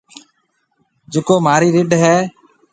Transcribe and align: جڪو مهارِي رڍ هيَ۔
جڪو 1.11 1.35
مهارِي 1.45 1.69
رڍ 1.75 1.91
هيَ۔ 2.01 2.15